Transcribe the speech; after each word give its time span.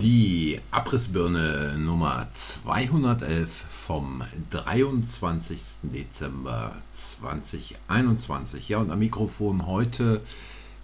Die 0.00 0.58
Abrissbirne 0.70 1.76
Nummer 1.76 2.26
211 2.32 3.50
vom 3.68 4.24
23. 4.48 5.60
Dezember 5.82 6.74
2021. 6.94 8.66
Ja, 8.70 8.78
und 8.78 8.90
am 8.90 8.98
Mikrofon 8.98 9.66
heute 9.66 10.22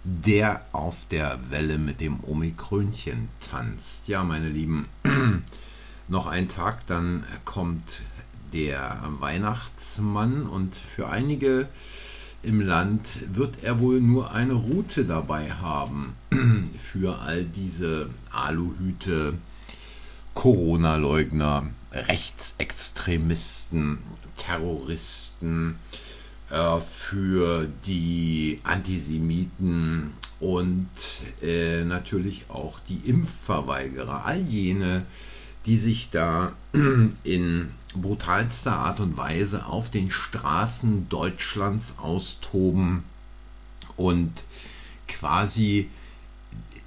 der 0.03 0.65
auf 0.71 0.95
der 1.09 1.39
Welle 1.49 1.79
mit 1.79 1.99
dem 1.99 2.23
Omikrönchen 2.23 3.29
tanzt. 3.39 4.07
Ja, 4.07 4.23
meine 4.23 4.49
Lieben, 4.49 4.87
noch 6.07 6.27
ein 6.27 6.47
Tag, 6.47 6.85
dann 6.85 7.23
kommt 7.43 8.03
der 8.53 8.99
Weihnachtsmann 9.19 10.47
und 10.47 10.75
für 10.75 11.09
einige 11.09 11.67
im 12.43 12.61
Land 12.61 13.23
wird 13.33 13.63
er 13.63 13.79
wohl 13.79 13.99
nur 13.99 14.31
eine 14.31 14.53
Route 14.53 15.05
dabei 15.05 15.49
haben 15.51 16.15
für 16.77 17.19
all 17.19 17.45
diese 17.45 18.09
Aluhüte, 18.31 19.33
Corona-Leugner, 20.33 21.67
Rechtsextremisten, 21.91 23.99
Terroristen, 24.37 25.77
äh, 26.49 26.79
für 26.79 27.67
die 27.85 28.61
Antisemiten 28.63 30.13
und 30.39 30.87
äh, 31.41 31.83
natürlich 31.83 32.45
auch 32.49 32.79
die 32.87 33.01
Impfverweigerer, 33.03 34.25
all 34.25 34.39
jene, 34.41 35.05
die 35.67 35.77
sich 35.77 36.09
da 36.09 36.53
in 37.23 37.71
brutalster 37.93 38.73
Art 38.73 38.99
und 38.99 39.17
Weise 39.17 39.65
auf 39.65 39.89
den 39.89 40.11
Straßen 40.11 41.09
Deutschlands 41.09 41.95
austoben 41.97 43.03
und 43.97 44.31
quasi 45.07 45.89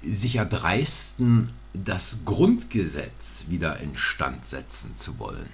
sich 0.03 0.37
erdreisten, 0.37 1.53
das 1.73 2.19
Grundgesetz 2.25 3.45
wieder 3.49 3.79
instand 3.79 4.45
setzen 4.45 4.97
zu 4.97 5.19
wollen. 5.19 5.49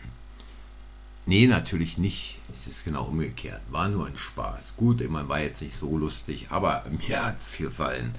Nee, 1.25 1.45
natürlich 1.47 1.97
nicht. 1.97 2.39
Es 2.53 2.67
ist 2.67 2.86
genau 2.86 3.03
umgekehrt. 3.03 3.62
War 3.69 3.89
nur 3.89 4.08
ein 4.08 4.17
Spaß. 4.17 4.78
Gut, 4.78 5.02
immer 5.02 5.28
war 5.28 5.41
jetzt 5.41 5.62
nicht 5.62 5.75
so 5.75 5.97
lustig, 5.97 6.47
aber 6.50 6.86
mir 7.06 7.25
hat 7.25 7.39
es 7.39 7.58
gefallen. 7.58 8.14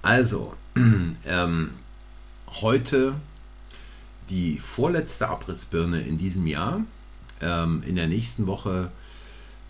Also, 0.00 0.54
ähm, 1.26 1.74
heute 2.62 3.20
die 4.30 4.58
vorletzte 4.58 5.28
Abrissbirne 5.28 6.02
in 6.02 6.18
diesem 6.18 6.46
Jahr. 6.46 6.80
Ähm, 7.40 7.82
in 7.86 7.96
der 7.96 8.06
nächsten 8.06 8.46
Woche 8.46 8.90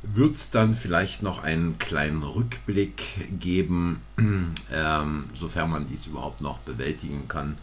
wird 0.02 0.36
es 0.36 0.50
dann 0.50 0.74
vielleicht 0.74 1.22
noch 1.22 1.42
einen 1.42 1.78
kleinen 1.78 2.22
Rückblick 2.22 3.02
geben, 3.40 4.02
ähm, 4.72 5.24
sofern 5.34 5.70
man 5.70 5.88
dies 5.88 6.06
überhaupt 6.06 6.40
noch 6.40 6.58
bewältigen 6.58 7.28
kann, 7.28 7.56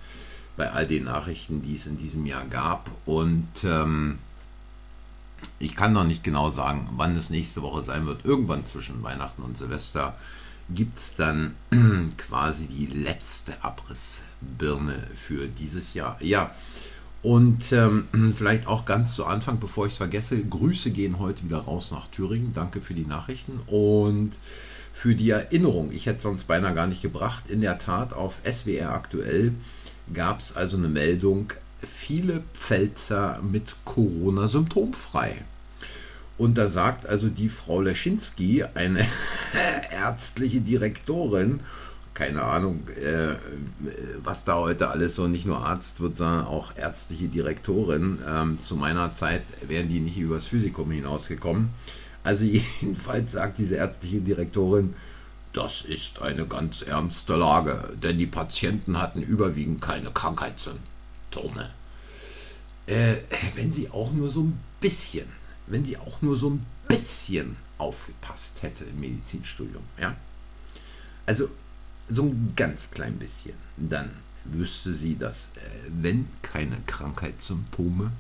bei 0.58 0.72
all 0.72 0.88
den 0.88 1.06
Nachrichten, 1.06 1.62
die 1.62 1.76
es 1.76 1.88
in 1.88 1.98
diesem 1.98 2.26
Jahr 2.26 2.46
gab. 2.46 2.92
Und 3.06 3.48
ähm, 3.64 4.20
ich 5.60 5.76
kann 5.76 5.94
noch 5.94 6.04
nicht 6.04 6.24
genau 6.24 6.52
sagen, 6.52 6.90
wann 6.96 7.16
es 7.16 7.30
nächste 7.30 7.62
Woche 7.62 7.84
sein 7.84 8.06
wird. 8.06 8.26
Irgendwann 8.26 8.66
zwischen 8.66 9.04
Weihnachten 9.04 9.42
und 9.42 9.58
Silvester 9.58 10.16
gibt 10.70 11.00
es 11.00 11.16
dann 11.16 11.56
quasi 12.18 12.68
die 12.68 12.86
letzte 12.86 13.64
Abrissbirne 13.64 15.08
für 15.16 15.48
dieses 15.48 15.94
Jahr. 15.94 16.18
Ja, 16.22 16.52
und 17.24 17.72
ähm, 17.72 18.08
vielleicht 18.36 18.68
auch 18.68 18.86
ganz 18.86 19.16
zu 19.16 19.26
Anfang, 19.26 19.60
bevor 19.60 19.86
ich 19.86 19.94
es 19.94 19.98
vergesse, 19.98 20.44
Grüße 20.44 20.92
gehen 20.92 21.20
heute 21.20 21.46
wieder 21.46 21.60
raus 21.60 21.90
nach 21.92 22.08
Thüringen. 22.08 22.54
Danke 22.54 22.82
für 22.82 22.94
die 22.94 23.06
Nachrichten 23.06 23.60
und 23.68 24.32
für 24.94 25.16
die 25.16 25.32
Erinnerung. 25.32 25.92
Ich 25.92 26.06
hätte 26.06 26.18
es 26.18 26.24
sonst 26.24 26.44
beinahe 26.44 26.76
gar 26.76 26.88
nicht 26.88 27.02
gebracht. 27.02 27.50
In 27.50 27.62
der 27.62 27.80
Tat, 27.80 28.14
auf 28.14 28.40
SWR 28.46 28.92
aktuell 28.92 29.54
gab 30.14 30.40
es 30.40 30.56
also 30.56 30.78
eine 30.78 30.90
Meldung, 30.90 31.54
viele 31.82 32.44
Pfälzer 32.54 33.40
mit 33.42 33.76
Corona 33.86 34.48
symptomfrei. 34.48 35.44
Und 36.38 36.58
da 36.58 36.68
sagt 36.68 37.06
also 37.06 37.30
die 37.30 37.50
Frau 37.50 37.82
Leschinski, 37.82 38.64
eine 38.74 39.06
ärztliche 39.92 40.62
Direktorin, 40.62 41.60
keine 42.14 42.44
Ahnung, 42.44 42.88
äh, 42.90 43.36
was 44.24 44.44
da 44.44 44.56
heute 44.56 44.90
alles 44.90 45.16
so 45.16 45.28
nicht 45.28 45.46
nur 45.46 45.66
Arzt 45.66 46.00
wird, 46.00 46.18
sondern 46.18 46.46
auch 46.46 46.76
ärztliche 46.76 47.28
Direktorin. 47.28 48.20
Ähm, 48.28 48.62
zu 48.62 48.76
meiner 48.76 49.14
Zeit 49.14 49.44
wären 49.68 49.90
die 49.90 50.00
nicht 50.00 50.18
übers 50.18 50.46
Physikum 50.46 50.92
hinausgekommen. 50.92 51.70
Also 52.24 52.44
jedenfalls 52.82 53.34
sagt 53.34 53.58
diese 53.58 53.76
ärztliche 53.76 54.22
Direktorin, 54.22 54.94
das 55.54 55.84
ist 55.84 56.22
eine 56.22 56.48
ganz 56.48 56.82
ernste 56.82 57.36
Lage, 57.36 57.94
denn 58.02 58.18
die 58.18 58.26
Patienten 58.26 59.00
hatten 59.00 59.22
überwiegend 59.22 59.82
keine 59.82 60.10
Krankheitssymptome. 60.10 61.70
Äh, 62.88 63.16
wenn 63.56 63.72
sie 63.72 63.90
auch 63.90 64.12
nur 64.12 64.30
so 64.30 64.42
ein 64.42 64.60
bisschen, 64.82 65.28
wenn 65.68 65.86
sie 65.86 65.98
auch 65.98 66.22
nur 66.22 66.36
so 66.36 66.50
ein 66.52 66.66
bisschen 66.88 67.56
aufgepasst 67.78 68.62
hätte 68.64 68.86
im 68.86 69.00
Medizinstudium, 69.00 69.84
ja. 70.00 70.16
Also 71.26 71.50
so 72.10 72.24
ein 72.24 72.54
ganz 72.56 72.92
klein 72.92 73.18
bisschen, 73.18 73.56
dann 73.78 74.12
wüsste 74.46 74.94
sie, 74.94 75.18
dass 75.18 75.50
äh, 75.56 75.90
wenn 75.90 76.28
keine 76.42 76.78
Krankheitssymptome, 76.86 78.12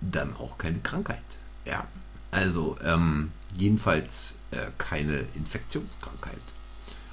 dann 0.00 0.34
auch 0.36 0.56
keine 0.56 0.78
Krankheit. 0.78 1.22
Ja, 1.64 1.86
also 2.30 2.76
ähm, 2.82 3.32
jedenfalls 3.56 4.36
äh, 4.50 4.68
keine 4.78 5.26
Infektionskrankheit. 5.34 6.38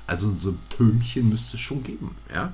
Also 0.05 0.29
ein 0.29 0.39
Symptomchen 0.39 1.29
müsste 1.29 1.57
es 1.57 1.61
schon 1.61 1.83
geben. 1.83 2.15
Ja, 2.33 2.53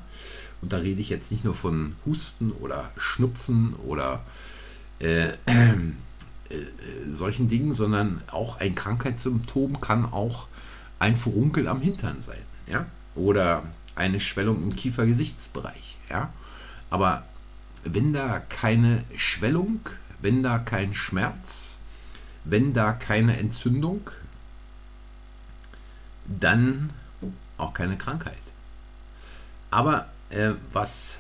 und 0.61 0.73
da 0.73 0.77
rede 0.77 1.01
ich 1.01 1.09
jetzt 1.09 1.31
nicht 1.31 1.43
nur 1.43 1.53
von 1.53 1.95
Husten 2.05 2.51
oder 2.51 2.91
Schnupfen 2.97 3.75
oder 3.75 4.25
äh, 4.99 5.33
äh, 5.45 5.73
solchen 7.11 7.47
Dingen, 7.47 7.73
sondern 7.73 8.21
auch 8.27 8.59
ein 8.59 8.75
Krankheitssymptom 8.75 9.81
kann 9.81 10.05
auch 10.05 10.47
ein 10.99 11.17
Furunkel 11.17 11.67
am 11.67 11.81
Hintern 11.81 12.21
sein 12.21 12.43
ja, 12.67 12.85
oder 13.15 13.63
eine 13.95 14.19
Schwellung 14.19 14.63
im 14.63 14.75
Kiefergesichtsbereich, 14.75 15.97
ja. 16.09 16.31
Aber 16.89 17.25
wenn 17.83 18.13
da 18.13 18.39
keine 18.39 19.03
Schwellung, 19.15 19.79
wenn 20.21 20.43
da 20.43 20.59
kein 20.59 20.93
Schmerz, 20.93 21.79
wenn 22.45 22.73
da 22.73 22.93
keine 22.93 23.37
Entzündung, 23.37 24.11
dann 26.25 26.91
auch 27.57 27.73
keine 27.73 27.97
Krankheit. 27.97 28.37
Aber 29.71 30.07
äh, 30.29 30.53
was 30.71 31.19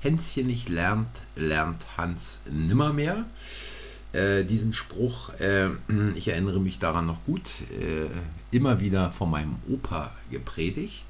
Hänschen 0.00 0.46
nicht 0.46 0.68
lernt, 0.68 1.08
lernt 1.36 1.86
Hans 1.96 2.40
nimmermehr. 2.48 3.24
Äh, 4.14 4.44
diesen 4.44 4.72
Spruch, 4.72 5.30
äh, 5.40 5.70
ich 6.14 6.28
erinnere 6.28 6.60
mich 6.60 6.78
daran 6.78 7.06
noch 7.06 7.24
gut, 7.24 7.50
äh, 7.80 8.06
immer 8.54 8.78
wieder 8.78 9.10
von 9.10 9.28
meinem 9.28 9.56
Opa 9.68 10.12
gepredigt. 10.30 11.04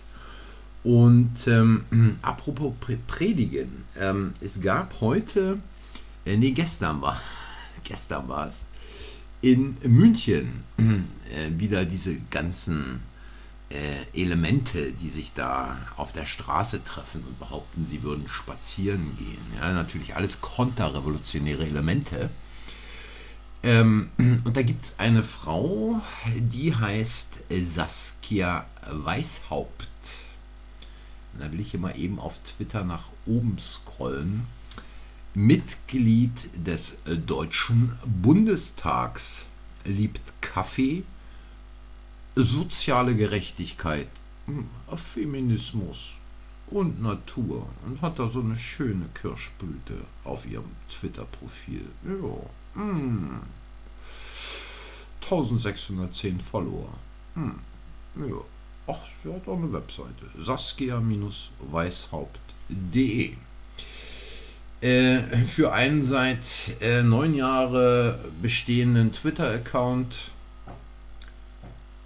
Und 0.83 1.47
ähm, 1.47 1.85
apropos 2.23 2.73
Predigen, 3.07 3.85
ähm, 3.99 4.33
es 4.41 4.61
gab 4.63 5.03
heute, 5.03 5.59
äh, 6.25 6.39
nee, 6.39 6.53
gestern 6.53 7.03
war, 7.03 7.21
gestern 7.85 8.27
war 8.29 8.49
es, 8.49 8.65
in 9.43 9.75
München 9.85 10.65
äh, 10.79 11.59
wieder 11.59 11.85
diese 11.85 12.17
ganzen 12.31 13.01
äh, 13.69 14.19
Elemente, 14.19 14.93
die 14.93 15.11
sich 15.11 15.35
da 15.35 15.77
auf 15.99 16.13
der 16.13 16.25
Straße 16.25 16.83
treffen 16.85 17.23
und 17.27 17.39
behaupten, 17.39 17.87
sie 17.87 18.03
würden 18.03 18.31
spazieren 18.31 19.15
gehen. 19.19 19.45
Ja, 19.61 19.73
natürlich 19.73 20.17
alles 20.17 20.41
konterrevolutionäre 20.41 21.67
Elemente. 21.67 22.31
Ähm, 23.65 24.11
und 24.19 24.57
da 24.57 24.63
gibt 24.63 24.85
es 24.85 24.95
eine 24.99 25.23
Frau, 25.23 26.01
die 26.37 26.75
heißt 26.75 27.41
Saskia 27.63 28.67
Weishaupt. 28.91 29.89
Da 31.39 31.51
will 31.51 31.61
ich 31.61 31.75
immer 31.75 31.97
eben 31.97 32.21
auf 32.21 32.39
Twitter 32.41 32.85
nach 32.85 33.09
oben 33.27 33.59
scrollen. 33.59 34.47
Mitglied 35.33 36.49
des 36.55 36.97
Deutschen 37.27 37.99
Bundestags, 38.05 39.47
liebt 39.85 40.21
Kaffee, 40.41 41.03
soziale 42.37 43.17
Gerechtigkeit, 43.17 44.09
hm, 44.47 44.69
Feminismus 44.95 46.13
und 46.69 47.03
Natur 47.03 47.67
und 47.85 48.01
hat 48.01 48.19
da 48.19 48.29
so 48.29 48.41
eine 48.41 48.57
schöne 48.57 49.07
Kirschblüte 49.15 50.05
auf 50.23 50.47
ihrem 50.47 50.71
Twitter-Profil. 50.89 51.87
Ja. 52.05 52.64
Hm. 52.75 53.41
1610 55.23 56.41
Follower. 56.41 56.89
Hm. 57.35 57.59
Ja. 58.17 58.41
Ach, 58.87 59.01
sie 59.23 59.33
hat 59.33 59.49
auch 59.49 59.57
eine 59.57 59.73
Webseite. 59.73 60.27
Saskia-weishaupt.de 60.39 63.33
äh, 64.83 65.23
Für 65.47 65.73
einen 65.73 66.05
seit 66.05 66.77
äh, 66.81 67.03
neun 67.03 67.33
Jahren 67.35 68.19
bestehenden 68.43 69.13
Twitter-Account 69.13 70.15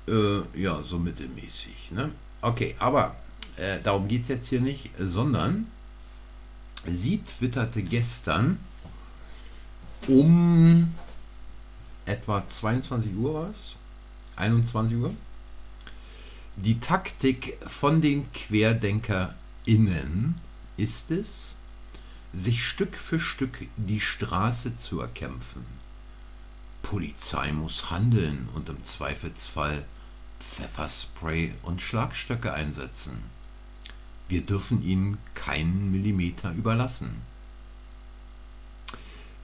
äh, 0.06 0.42
ja, 0.54 0.80
so 0.82 0.98
mittelmäßig. 0.98 1.90
Ne? 1.90 2.12
Okay, 2.40 2.76
aber 2.78 3.16
äh, 3.56 3.80
darum 3.82 4.06
geht 4.08 4.22
es 4.22 4.28
jetzt 4.28 4.48
hier 4.48 4.60
nicht, 4.60 4.90
sondern 4.98 5.66
sie 6.86 7.22
twitterte 7.22 7.82
gestern 7.82 8.58
um 10.08 10.94
etwa 12.06 12.42
22 12.48 13.14
Uhr 13.14 13.34
war 13.34 13.50
es, 13.50 13.76
21 14.36 14.96
Uhr, 14.96 15.14
die 16.56 16.80
Taktik 16.80 17.58
von 17.66 18.00
den 18.00 18.26
QuerdenkerInnen 18.32 20.34
ist 20.76 21.10
es, 21.10 21.54
sich 22.34 22.66
Stück 22.66 22.96
für 22.96 23.20
Stück 23.20 23.66
die 23.76 24.00
Straße 24.00 24.76
zu 24.78 25.00
erkämpfen. 25.00 25.64
Polizei 26.82 27.52
muss 27.52 27.90
handeln 27.90 28.48
und 28.54 28.68
im 28.68 28.82
Zweifelsfall 28.84 29.84
Pfefferspray 30.40 31.52
und 31.62 31.82
Schlagstöcke 31.82 32.52
einsetzen. 32.52 33.18
Wir 34.28 34.40
dürfen 34.40 34.82
ihnen 34.82 35.18
keinen 35.34 35.90
Millimeter 35.90 36.52
überlassen. 36.52 37.22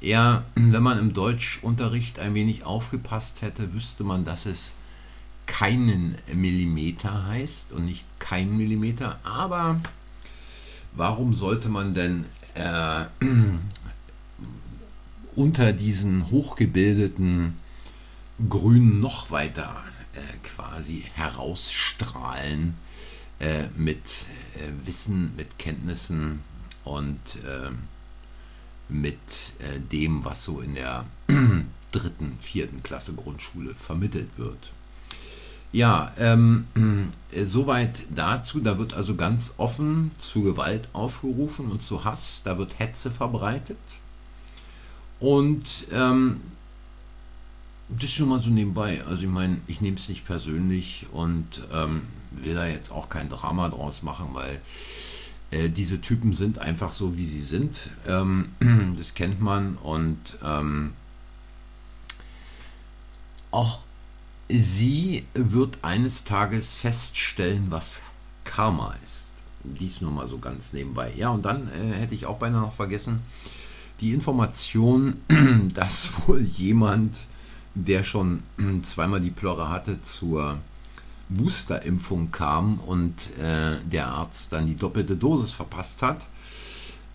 Ja, 0.04 0.44
wenn 0.54 0.82
man 0.82 0.98
im 0.98 1.14
Deutschunterricht 1.14 2.18
ein 2.18 2.34
wenig 2.34 2.62
aufgepasst 2.62 3.40
hätte, 3.40 3.72
wüsste 3.72 4.04
man, 4.04 4.26
dass 4.26 4.44
es 4.44 4.74
keinen 5.46 6.18
Millimeter 6.30 7.26
heißt 7.26 7.72
und 7.72 7.86
nicht 7.86 8.04
kein 8.18 8.54
Millimeter. 8.54 9.18
Aber 9.24 9.80
warum 10.92 11.34
sollte 11.34 11.70
man 11.70 11.94
denn 11.94 12.26
äh, 12.52 13.06
unter 15.34 15.72
diesen 15.72 16.30
hochgebildeten 16.30 17.54
Grünen 18.50 19.00
noch 19.00 19.30
weiter 19.30 19.84
äh, 20.14 20.20
quasi 20.42 21.06
herausstrahlen 21.14 22.74
äh, 23.38 23.68
mit 23.74 24.26
äh, 24.56 24.86
Wissen, 24.86 25.34
mit 25.34 25.58
Kenntnissen 25.58 26.40
und 26.84 27.36
äh, 27.36 27.70
mit 28.88 29.18
äh, 29.58 29.80
dem, 29.80 30.24
was 30.24 30.44
so 30.44 30.60
in 30.60 30.74
der 30.74 31.04
dritten, 31.92 32.38
vierten 32.40 32.82
Klasse 32.82 33.14
Grundschule 33.14 33.74
vermittelt 33.74 34.30
wird. 34.36 34.70
Ja, 35.72 36.12
ähm, 36.18 36.66
äh, 37.32 37.44
soweit 37.44 38.04
dazu. 38.14 38.60
Da 38.60 38.78
wird 38.78 38.94
also 38.94 39.16
ganz 39.16 39.54
offen 39.56 40.12
zu 40.18 40.42
Gewalt 40.42 40.88
aufgerufen 40.92 41.70
und 41.70 41.82
zu 41.82 42.04
Hass. 42.04 42.42
Da 42.44 42.58
wird 42.58 42.78
Hetze 42.78 43.10
verbreitet. 43.10 43.78
Und 45.18 45.88
ähm, 45.90 46.40
das 47.88 48.10
schon 48.12 48.28
mal 48.28 48.40
so 48.40 48.50
nebenbei. 48.50 49.02
Also 49.04 49.24
ich 49.24 49.28
meine, 49.28 49.58
ich 49.66 49.80
nehme 49.80 49.96
es 49.96 50.08
nicht 50.08 50.24
persönlich 50.24 51.06
und 51.12 51.62
ähm, 51.72 52.02
will 52.30 52.54
da 52.54 52.66
jetzt 52.66 52.90
auch 52.90 53.08
kein 53.08 53.28
Drama 53.28 53.68
draus 53.68 54.02
machen, 54.02 54.28
weil 54.32 54.60
äh, 55.50 55.68
diese 55.68 56.00
Typen 56.00 56.32
sind 56.32 56.58
einfach 56.58 56.92
so, 56.92 57.16
wie 57.16 57.26
sie 57.26 57.42
sind. 57.42 57.90
Ähm, 58.06 58.50
das 58.98 59.14
kennt 59.14 59.40
man 59.40 59.76
und 59.76 60.38
ähm, 60.42 60.92
auch 63.50 63.80
sie 64.48 65.24
wird 65.34 65.78
eines 65.82 66.24
Tages 66.24 66.74
feststellen, 66.74 67.66
was 67.70 68.02
Karma 68.44 68.94
ist. 69.04 69.32
Dies 69.62 70.00
nur 70.00 70.10
mal 70.10 70.28
so 70.28 70.38
ganz 70.38 70.72
nebenbei. 70.72 71.12
Ja, 71.16 71.30
und 71.30 71.44
dann 71.44 71.68
äh, 71.68 71.94
hätte 71.94 72.14
ich 72.14 72.26
auch 72.26 72.38
beinahe 72.38 72.60
noch 72.60 72.74
vergessen, 72.74 73.22
die 74.00 74.12
Information, 74.12 75.16
dass 75.74 76.10
wohl 76.26 76.42
jemand, 76.42 77.20
der 77.74 78.04
schon 78.04 78.42
zweimal 78.82 79.20
die 79.20 79.30
Plörre 79.30 79.70
hatte, 79.70 80.02
zur 80.02 80.58
Boosterimpfung 81.28 82.30
kam 82.30 82.78
und 82.80 83.30
äh, 83.38 83.76
der 83.90 84.08
Arzt 84.08 84.52
dann 84.52 84.66
die 84.66 84.76
doppelte 84.76 85.16
Dosis 85.16 85.52
verpasst 85.52 86.02
hat. 86.02 86.26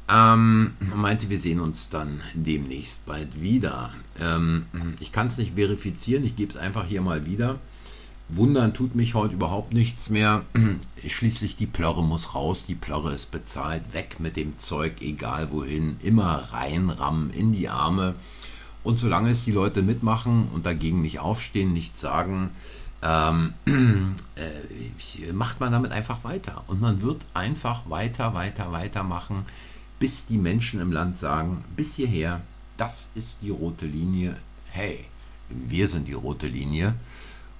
Ähm, 0.09 0.73
meinte, 0.95 1.29
wir 1.29 1.38
sehen 1.38 1.59
uns 1.59 1.89
dann 1.89 2.21
demnächst 2.33 3.06
bald 3.06 3.41
wieder. 3.41 3.91
Ähm, 4.19 4.65
ich 5.00 5.11
kann 5.11 5.27
es 5.27 5.38
nicht 5.38 5.53
verifizieren, 5.53 6.25
ich 6.25 6.35
gebe 6.35 6.51
es 6.51 6.57
einfach 6.57 6.85
hier 6.85 7.01
mal 7.01 7.27
wieder. 7.27 7.59
Wundern 8.27 8.73
tut 8.75 8.95
mich 8.95 9.15
heute 9.15 9.33
überhaupt 9.33 9.73
nichts 9.73 10.09
mehr. 10.09 10.44
Schließlich 11.07 11.57
die 11.57 11.67
Plörre 11.67 12.03
muss 12.03 12.35
raus, 12.35 12.65
die 12.67 12.75
Plörre 12.75 13.13
ist 13.13 13.31
bezahlt, 13.31 13.94
weg 13.94 14.17
mit 14.19 14.35
dem 14.35 14.57
Zeug, 14.59 15.01
egal 15.01 15.51
wohin, 15.51 15.97
immer 16.01 16.50
reinrammen 16.51 17.31
in 17.31 17.53
die 17.53 17.69
Arme. 17.69 18.15
Und 18.83 18.97
solange 18.97 19.31
es 19.31 19.45
die 19.45 19.51
Leute 19.51 19.81
mitmachen 19.81 20.47
und 20.53 20.65
dagegen 20.65 21.01
nicht 21.01 21.19
aufstehen, 21.19 21.73
nichts 21.73 22.01
sagen, 22.01 22.51
ähm, 23.01 23.53
äh, 24.35 25.31
macht 25.33 25.59
man 25.59 25.71
damit 25.71 25.91
einfach 25.91 26.23
weiter. 26.23 26.63
Und 26.67 26.81
man 26.81 27.01
wird 27.01 27.25
einfach 27.33 27.89
weiter, 27.89 28.33
weiter, 28.33 28.71
weiter 28.71 29.03
machen, 29.03 29.45
bis 29.99 30.25
die 30.25 30.37
Menschen 30.37 30.79
im 30.79 30.91
Land 30.91 31.17
sagen, 31.17 31.63
bis 31.75 31.95
hierher, 31.95 32.41
das 32.77 33.09
ist 33.15 33.41
die 33.41 33.49
rote 33.49 33.85
Linie. 33.85 34.37
Hey, 34.71 35.05
wir 35.49 35.87
sind 35.87 36.07
die 36.07 36.13
rote 36.13 36.47
Linie. 36.47 36.95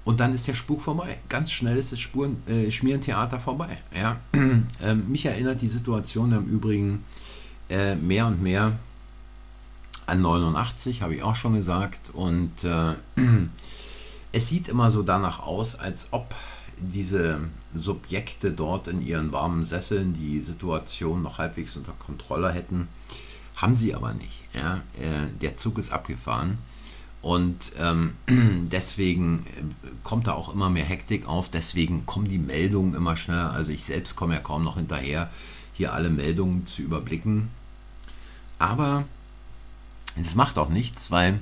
Und 0.06 0.20
dann 0.20 0.34
ist 0.34 0.48
der 0.48 0.54
Spuk 0.54 0.82
vorbei. 0.82 1.18
Ganz 1.28 1.52
schnell 1.52 1.78
ist 1.78 1.92
das 1.92 2.00
Spuren, 2.00 2.42
äh, 2.48 2.72
Schmierentheater 2.72 3.40
vorbei. 3.40 3.78
Ja? 3.94 4.18
ähm, 4.34 5.12
mich 5.12 5.26
erinnert 5.26 5.62
die 5.62 5.68
Situation 5.68 6.32
im 6.32 6.46
Übrigen 6.46 7.04
äh, 7.70 7.96
mehr 7.96 8.26
und 8.28 8.42
mehr 8.42 8.78
an 10.06 10.22
89, 10.22 11.02
habe 11.02 11.16
ich 11.16 11.24
auch 11.24 11.36
schon 11.36 11.54
gesagt. 11.54 12.10
Und 12.12 12.64
äh, 12.64 12.96
es 14.32 14.48
sieht 14.48 14.68
immer 14.68 14.92
so 14.92 15.04
danach 15.04 15.40
aus, 15.40 15.76
als 15.76 16.08
ob 16.12 16.36
diese 16.78 17.42
Subjekte 17.74 18.52
dort 18.52 18.88
in 18.88 19.06
ihren 19.06 19.32
warmen 19.32 19.66
Sesseln 19.66 20.14
die 20.14 20.40
Situation 20.40 21.22
noch 21.22 21.38
halbwegs 21.38 21.76
unter 21.76 21.92
Kontrolle 21.94 22.52
hätten. 22.52 22.88
Haben 23.56 23.76
sie 23.76 23.94
aber 23.94 24.14
nicht. 24.14 24.42
Ja? 24.54 24.78
Äh, 25.00 25.28
der 25.42 25.58
Zug 25.58 25.78
ist 25.78 25.92
abgefahren. 25.92 26.58
Und 27.22 27.74
ähm, 27.78 28.14
deswegen 28.72 29.46
äh, 29.58 29.88
kommt 30.04 30.28
da 30.28 30.34
auch 30.34 30.54
immer 30.54 30.70
mehr 30.70 30.86
Hektik 30.86 31.28
auf. 31.28 31.50
Deswegen 31.50 32.06
kommen 32.06 32.30
die 32.30 32.38
Meldungen 32.38 32.94
immer 32.94 33.18
schneller. 33.18 33.52
Also 33.52 33.72
ich 33.72 33.84
selbst 33.84 34.16
komme 34.16 34.36
ja 34.36 34.40
kaum 34.40 34.64
noch 34.64 34.78
hinterher, 34.78 35.30
hier 35.74 35.94
alle 35.94 36.10
Meldungen 36.10 36.66
zu 36.66 36.82
überblicken. 36.82 37.50
Aber 38.58 39.06
es 40.20 40.36
macht 40.36 40.58
auch 40.58 40.70
nichts, 40.70 41.12
weil 41.12 41.40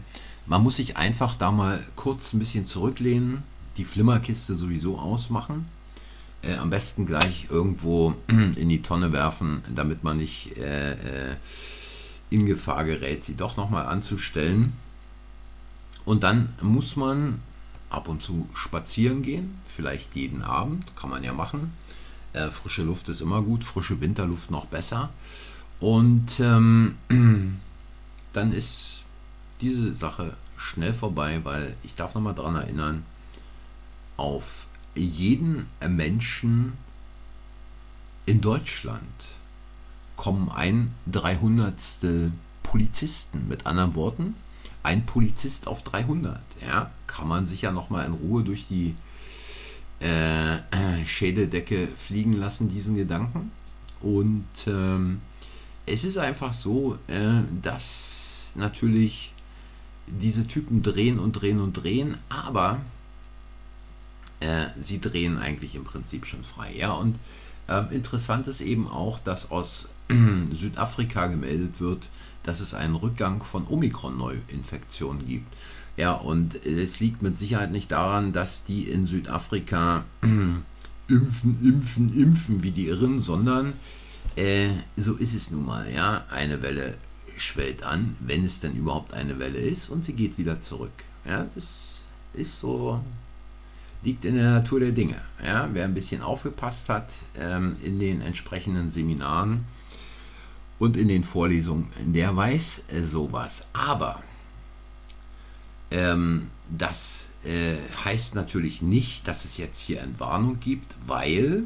man 0.47 0.63
muss 0.63 0.77
sich 0.77 0.97
einfach 0.97 1.35
da 1.35 1.51
mal 1.51 1.85
kurz 1.95 2.33
ein 2.33 2.39
bisschen 2.39 2.67
zurücklehnen, 2.67 3.43
die 3.75 3.85
Flimmerkiste 3.85 4.55
sowieso 4.55 4.97
ausmachen. 4.97 5.67
Äh, 6.41 6.55
am 6.55 6.69
besten 6.69 7.05
gleich 7.05 7.47
irgendwo 7.49 8.15
in 8.27 8.69
die 8.69 8.81
Tonne 8.81 9.11
werfen, 9.11 9.63
damit 9.73 10.03
man 10.03 10.17
nicht 10.17 10.57
äh, 10.57 10.93
äh, 10.93 11.35
in 12.29 12.45
Gefahr 12.45 12.85
gerät, 12.85 13.25
sie 13.25 13.35
doch 13.35 13.57
nochmal 13.57 13.85
anzustellen. 13.85 14.73
Und 16.05 16.23
dann 16.23 16.53
muss 16.61 16.95
man 16.95 17.41
ab 17.89 18.07
und 18.07 18.21
zu 18.21 18.47
spazieren 18.53 19.21
gehen, 19.21 19.59
vielleicht 19.65 20.15
jeden 20.15 20.41
Abend, 20.41 20.95
kann 20.95 21.09
man 21.09 21.23
ja 21.23 21.33
machen. 21.33 21.73
Äh, 22.33 22.49
frische 22.49 22.83
Luft 22.83 23.09
ist 23.09 23.21
immer 23.21 23.41
gut, 23.41 23.63
frische 23.63 23.99
Winterluft 23.99 24.51
noch 24.51 24.65
besser. 24.65 25.09
Und 25.79 26.39
ähm, 26.39 26.95
dann 28.33 28.53
ist 28.53 29.03
diese 29.61 29.93
Sache 29.93 30.35
schnell 30.57 30.93
vorbei, 30.93 31.41
weil 31.43 31.75
ich 31.83 31.95
darf 31.95 32.15
nochmal 32.15 32.35
daran 32.35 32.55
erinnern, 32.55 33.05
auf 34.17 34.65
jeden 34.95 35.67
Menschen 35.87 36.73
in 38.25 38.41
Deutschland 38.41 39.03
kommen 40.15 40.49
ein 40.49 40.93
Dreihundertstel 41.05 42.31
Polizisten. 42.63 43.47
Mit 43.47 43.65
anderen 43.65 43.95
Worten, 43.95 44.35
ein 44.83 45.05
Polizist 45.05 45.67
auf 45.67 45.83
300. 45.83 46.41
Ja, 46.65 46.91
kann 47.05 47.27
man 47.27 47.45
sich 47.45 47.61
ja 47.61 47.71
nochmal 47.71 48.05
in 48.05 48.13
Ruhe 48.13 48.43
durch 48.43 48.67
die 48.67 48.95
äh, 50.01 50.55
äh, 50.55 51.05
Schädeldecke 51.05 51.87
fliegen 51.95 52.33
lassen, 52.33 52.69
diesen 52.69 52.95
Gedanken. 52.95 53.51
Und 54.01 54.45
ähm, 54.67 55.21
es 55.85 56.03
ist 56.03 56.17
einfach 56.17 56.53
so, 56.53 56.97
äh, 57.07 57.43
dass 57.61 58.51
natürlich 58.55 59.31
diese 60.07 60.47
Typen 60.47 60.83
drehen 60.83 61.19
und 61.19 61.33
drehen 61.33 61.59
und 61.59 61.73
drehen, 61.73 62.17
aber 62.29 62.79
äh, 64.39 64.67
sie 64.81 64.99
drehen 64.99 65.37
eigentlich 65.37 65.75
im 65.75 65.83
Prinzip 65.83 66.25
schon 66.25 66.43
frei. 66.43 66.73
Ja, 66.75 66.93
und 66.93 67.17
äh, 67.67 67.93
interessant 67.93 68.47
ist 68.47 68.61
eben 68.61 68.87
auch, 68.87 69.19
dass 69.19 69.51
aus 69.51 69.89
Südafrika 70.09 71.27
gemeldet 71.27 71.79
wird, 71.79 72.07
dass 72.43 72.59
es 72.59 72.73
einen 72.73 72.95
Rückgang 72.95 73.43
von 73.43 73.67
Omikron-Neuinfektionen 73.67 75.27
gibt. 75.27 75.53
Ja, 75.97 76.13
und 76.13 76.63
es 76.65 76.99
liegt 76.99 77.21
mit 77.21 77.37
Sicherheit 77.37 77.71
nicht 77.71 77.91
daran, 77.91 78.31
dass 78.31 78.63
die 78.63 78.83
in 78.83 79.05
Südafrika 79.05 80.05
impfen, 80.21 81.59
impfen, 81.63 82.17
impfen 82.17 82.63
wie 82.63 82.71
die 82.71 82.87
Irren, 82.87 83.21
sondern 83.21 83.73
äh, 84.35 84.69
so 84.95 85.15
ist 85.15 85.33
es 85.33 85.51
nun 85.51 85.65
mal. 85.65 85.91
Ja, 85.91 86.25
eine 86.29 86.61
Welle 86.61 86.95
schwellt 87.41 87.83
an, 87.83 88.15
wenn 88.19 88.43
es 88.45 88.59
denn 88.59 88.75
überhaupt 88.75 89.13
eine 89.13 89.39
Welle 89.39 89.59
ist, 89.59 89.89
und 89.89 90.05
sie 90.05 90.13
geht 90.13 90.37
wieder 90.37 90.61
zurück. 90.61 91.03
Ja, 91.25 91.47
das 91.55 92.03
ist 92.33 92.59
so, 92.59 93.01
liegt 94.03 94.25
in 94.25 94.35
der 94.35 94.51
Natur 94.51 94.79
der 94.79 94.91
Dinge. 94.91 95.21
Ja, 95.43 95.69
wer 95.73 95.85
ein 95.85 95.93
bisschen 95.93 96.21
aufgepasst 96.21 96.89
hat 96.89 97.13
ähm, 97.37 97.77
in 97.83 97.99
den 97.99 98.21
entsprechenden 98.21 98.91
Seminaren 98.91 99.65
und 100.79 100.95
in 100.95 101.07
den 101.07 101.23
Vorlesungen, 101.23 101.87
der 102.13 102.35
weiß 102.35 102.83
äh, 102.91 103.01
sowas. 103.01 103.65
Aber 103.73 104.21
ähm, 105.91 106.47
das 106.69 107.29
äh, 107.43 107.77
heißt 108.03 108.35
natürlich 108.35 108.81
nicht, 108.81 109.27
dass 109.27 109.45
es 109.45 109.57
jetzt 109.57 109.79
hier 109.79 110.01
Entwarnung 110.01 110.59
gibt, 110.59 110.95
weil 111.05 111.63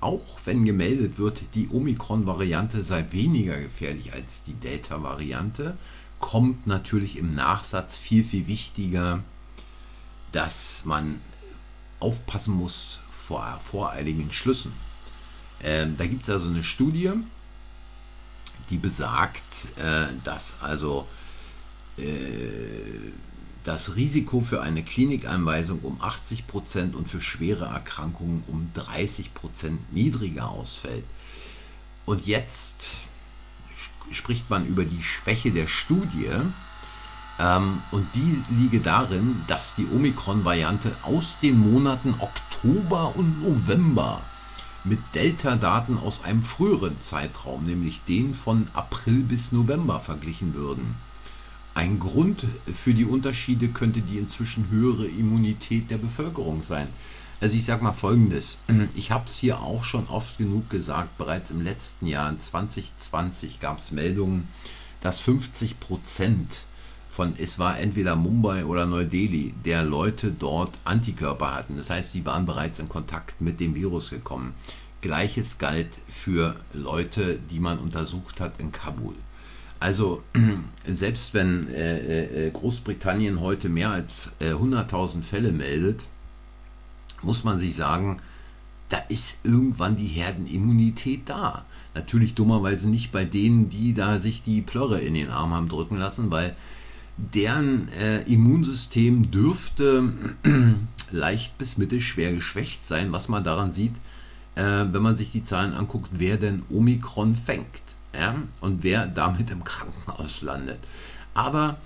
auch 0.00 0.38
wenn 0.44 0.64
gemeldet 0.64 1.18
wird, 1.18 1.42
die 1.54 1.68
Omikron-Variante 1.68 2.82
sei 2.82 3.06
weniger 3.10 3.60
gefährlich 3.60 4.12
als 4.12 4.44
die 4.44 4.54
Delta-Variante, 4.54 5.76
kommt 6.20 6.66
natürlich 6.66 7.16
im 7.16 7.34
Nachsatz 7.34 7.98
viel, 7.98 8.24
viel 8.24 8.46
wichtiger, 8.46 9.22
dass 10.32 10.84
man 10.84 11.20
aufpassen 12.00 12.54
muss 12.54 13.00
vor 13.10 13.60
voreiligen 13.60 14.30
Schlüssen. 14.30 14.72
Ähm, 15.62 15.96
da 15.96 16.06
gibt 16.06 16.24
es 16.24 16.30
also 16.30 16.48
eine 16.48 16.62
Studie, 16.62 17.12
die 18.70 18.78
besagt, 18.78 19.66
äh, 19.76 20.06
dass 20.24 20.60
also 20.60 21.06
äh, 21.96 23.12
das 23.64 23.96
Risiko 23.96 24.40
für 24.40 24.62
eine 24.62 24.82
Klinikeinweisung 24.82 25.80
um 25.80 26.00
80 26.00 26.46
Prozent 26.46 26.94
und 26.94 27.08
für 27.08 27.20
schwere 27.20 27.66
Erkrankungen 27.66 28.44
um 28.46 28.70
30 28.74 29.34
Prozent 29.34 29.92
niedriger 29.92 30.48
ausfällt. 30.48 31.04
Und 32.06 32.26
jetzt 32.26 32.96
spricht 34.10 34.48
man 34.48 34.66
über 34.66 34.84
die 34.84 35.02
Schwäche 35.02 35.50
der 35.50 35.66
Studie. 35.66 36.30
Ähm, 37.38 37.82
und 37.90 38.06
die 38.14 38.42
liege 38.50 38.80
darin, 38.80 39.44
dass 39.46 39.74
die 39.74 39.86
Omikron-Variante 39.86 40.96
aus 41.02 41.38
den 41.40 41.58
Monaten 41.58 42.14
Oktober 42.18 43.14
und 43.16 43.42
November 43.42 44.22
mit 44.84 45.00
Delta-Daten 45.14 45.98
aus 45.98 46.24
einem 46.24 46.42
früheren 46.42 47.00
Zeitraum, 47.00 47.66
nämlich 47.66 48.02
den 48.04 48.34
von 48.34 48.68
April 48.72 49.22
bis 49.22 49.52
November, 49.52 50.00
verglichen 50.00 50.54
würden. 50.54 50.96
Ein 51.78 52.00
Grund 52.00 52.44
für 52.74 52.92
die 52.92 53.04
Unterschiede 53.04 53.68
könnte 53.68 54.00
die 54.00 54.18
inzwischen 54.18 54.68
höhere 54.68 55.06
Immunität 55.06 55.92
der 55.92 55.98
Bevölkerung 55.98 56.60
sein. 56.60 56.88
Also 57.40 57.56
ich 57.56 57.66
sage 57.66 57.84
mal 57.84 57.92
Folgendes, 57.92 58.58
ich 58.96 59.12
habe 59.12 59.26
es 59.26 59.38
hier 59.38 59.60
auch 59.60 59.84
schon 59.84 60.08
oft 60.08 60.38
genug 60.38 60.70
gesagt, 60.70 61.16
bereits 61.18 61.52
im 61.52 61.60
letzten 61.60 62.08
Jahr, 62.08 62.28
in 62.30 62.40
2020, 62.40 63.60
gab 63.60 63.78
es 63.78 63.92
Meldungen, 63.92 64.48
dass 65.00 65.20
50 65.20 65.78
Prozent 65.78 66.62
von, 67.10 67.34
es 67.38 67.60
war 67.60 67.78
entweder 67.78 68.16
Mumbai 68.16 68.64
oder 68.64 68.84
Neu-Delhi, 68.84 69.54
der 69.64 69.84
Leute 69.84 70.32
dort 70.32 70.76
Antikörper 70.82 71.54
hatten. 71.54 71.76
Das 71.76 71.90
heißt, 71.90 72.10
sie 72.10 72.26
waren 72.26 72.44
bereits 72.44 72.80
in 72.80 72.88
Kontakt 72.88 73.40
mit 73.40 73.60
dem 73.60 73.76
Virus 73.76 74.10
gekommen. 74.10 74.54
Gleiches 75.00 75.58
galt 75.58 76.00
für 76.08 76.56
Leute, 76.72 77.38
die 77.52 77.60
man 77.60 77.78
untersucht 77.78 78.40
hat 78.40 78.58
in 78.58 78.72
Kabul. 78.72 79.14
Also 79.80 80.22
selbst 80.86 81.34
wenn 81.34 81.68
äh, 81.68 82.46
äh, 82.46 82.50
Großbritannien 82.50 83.40
heute 83.40 83.68
mehr 83.68 83.90
als 83.90 84.30
äh, 84.40 84.52
100.000 84.52 85.22
Fälle 85.22 85.52
meldet, 85.52 86.02
muss 87.22 87.44
man 87.44 87.58
sich 87.58 87.74
sagen, 87.74 88.20
da 88.88 88.98
ist 89.08 89.44
irgendwann 89.44 89.96
die 89.96 90.06
Herdenimmunität 90.06 91.22
da. 91.26 91.64
Natürlich 91.94 92.34
dummerweise 92.34 92.88
nicht 92.88 93.12
bei 93.12 93.24
denen, 93.24 93.70
die 93.70 93.92
da 93.92 94.18
sich 94.18 94.42
die 94.42 94.62
Plörre 94.62 95.00
in 95.00 95.14
den 95.14 95.30
Arm 95.30 95.52
haben 95.52 95.68
drücken 95.68 95.96
lassen, 95.96 96.30
weil 96.30 96.56
deren 97.16 97.88
äh, 97.92 98.22
Immunsystem 98.22 99.30
dürfte 99.30 100.12
leicht 101.10 101.58
bis 101.58 101.76
mittelschwer 101.76 102.32
geschwächt 102.32 102.86
sein, 102.86 103.12
was 103.12 103.28
man 103.28 103.44
daran 103.44 103.72
sieht, 103.72 103.94
äh, 104.54 104.62
wenn 104.62 105.02
man 105.02 105.16
sich 105.16 105.30
die 105.30 105.44
Zahlen 105.44 105.74
anguckt, 105.74 106.10
wer 106.12 106.36
denn 106.36 106.62
Omikron 106.70 107.34
fängt 107.34 107.87
ja, 108.14 108.36
und 108.60 108.82
wer 108.82 109.06
damit 109.06 109.50
im 109.50 109.64
Krankenhaus 109.64 110.42
landet. 110.42 110.78
Aber 111.34 111.78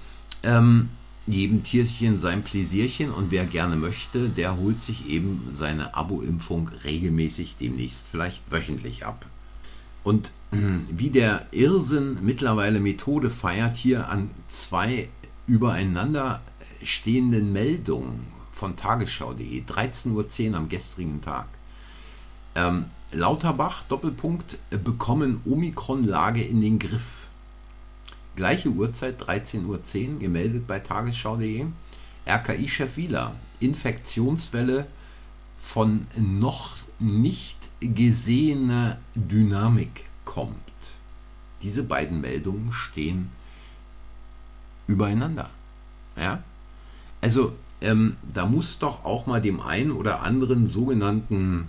ähm, 0.42 0.90
jedem 1.26 1.62
Tierchen 1.62 2.18
sein 2.18 2.42
Pläsierchen 2.42 3.12
und 3.12 3.30
wer 3.30 3.44
gerne 3.44 3.76
möchte, 3.76 4.28
der 4.28 4.56
holt 4.56 4.80
sich 4.80 5.08
eben 5.08 5.50
seine 5.52 5.94
Abo-Impfung 5.94 6.68
regelmäßig, 6.84 7.56
demnächst 7.60 8.06
vielleicht 8.10 8.50
wöchentlich 8.50 9.06
ab. 9.06 9.26
Und 10.04 10.32
wie 10.50 11.10
der 11.10 11.46
Irrsinn 11.52 12.18
mittlerweile 12.22 12.80
Methode 12.80 13.30
feiert, 13.30 13.76
hier 13.76 14.08
an 14.08 14.30
zwei 14.48 15.08
übereinander 15.46 16.40
stehenden 16.82 17.52
Meldungen 17.52 18.26
von 18.52 18.76
tagesschau.de, 18.76 19.62
13.10 19.62 20.50
Uhr 20.50 20.56
am 20.56 20.68
gestrigen 20.68 21.20
Tag. 21.20 21.46
Ähm, 22.54 22.86
Lauterbach, 23.12 23.84
Doppelpunkt, 23.84 24.58
bekommen 24.82 25.40
Omikron-Lage 25.44 26.42
in 26.42 26.60
den 26.60 26.78
Griff. 26.78 27.28
Gleiche 28.36 28.70
Uhrzeit, 28.70 29.22
13.10 29.22 29.66
Uhr, 29.66 30.18
gemeldet 30.18 30.66
bei 30.66 30.80
tagesschau.de. 30.80 31.66
RKI-Chef 32.26 32.96
Wieler, 32.96 33.34
Infektionswelle 33.60 34.86
von 35.60 36.06
noch 36.16 36.76
nicht 36.98 37.58
gesehener 37.80 38.98
Dynamik 39.14 40.06
kommt. 40.24 40.56
Diese 41.62 41.82
beiden 41.82 42.20
Meldungen 42.20 42.72
stehen 42.72 43.30
übereinander. 44.86 45.50
Ja? 46.16 46.42
Also 47.20 47.54
ähm, 47.80 48.16
da 48.32 48.46
muss 48.46 48.78
doch 48.78 49.04
auch 49.04 49.26
mal 49.26 49.40
dem 49.40 49.60
einen 49.60 49.90
oder 49.92 50.22
anderen 50.22 50.66
sogenannten 50.66 51.68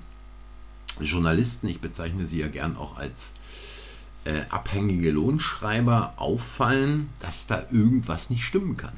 Journalisten, 1.00 1.68
ich 1.68 1.80
bezeichne 1.80 2.26
sie 2.26 2.40
ja 2.40 2.48
gern 2.48 2.78
auch 2.78 2.98
als 2.98 3.34
äh, 4.26 4.42
abhängige 4.50 5.12
Lohnschreiber, 5.12 6.14
auffallen, 6.18 7.10
dass 7.20 7.48
da 7.48 7.66
irgendwas 7.72 8.30
nicht 8.30 8.44
stimmen 8.44 8.78
kann. 8.78 8.94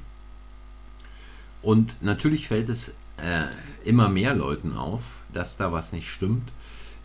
Und 1.62 1.96
natürlich 2.02 2.48
fällt 2.48 2.70
es 2.70 2.90
äh, 3.18 3.48
immer 3.84 4.10
mehr 4.10 4.36
Leuten 4.36 4.76
auf, 4.78 5.02
dass 5.34 5.58
da 5.58 5.72
was 5.72 5.94
nicht 5.94 6.10
stimmt. 6.10 6.52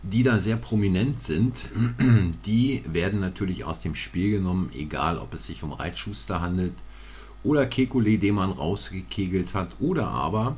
Die 0.03 0.23
da 0.23 0.39
sehr 0.39 0.57
prominent 0.57 1.21
sind, 1.21 1.69
die 2.45 2.83
werden 2.85 3.19
natürlich 3.19 3.63
aus 3.63 3.81
dem 3.81 3.95
Spiel 3.95 4.31
genommen, 4.31 4.71
egal 4.73 5.17
ob 5.17 5.33
es 5.33 5.45
sich 5.45 5.63
um 5.63 5.73
Reitschuster 5.73 6.41
handelt 6.41 6.73
oder 7.43 7.63
Kekulé, 7.63 8.19
den 8.19 8.35
man 8.35 8.51
rausgekegelt 8.51 9.53
hat, 9.53 9.69
oder 9.79 10.07
aber 10.07 10.57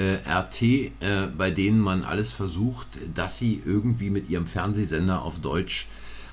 äh, 0.00 0.18
RT, 0.26 0.62
äh, 0.62 0.90
bei 1.36 1.50
denen 1.50 1.80
man 1.80 2.04
alles 2.04 2.30
versucht, 2.30 2.88
dass 3.14 3.38
sie 3.38 3.60
irgendwie 3.64 4.10
mit 4.10 4.30
ihrem 4.30 4.46
Fernsehsender 4.46 5.22
auf 5.22 5.40
Deutsch 5.40 5.86